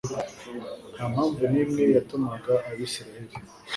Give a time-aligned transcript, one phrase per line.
[0.93, 3.35] Nta mpamvu n’imwe yatumaga Abisiraheli